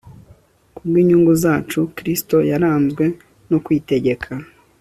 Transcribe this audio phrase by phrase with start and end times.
[0.75, 3.05] Kubwinyungu zacu Kristo yaranzwe
[3.49, 4.31] no kwitegeka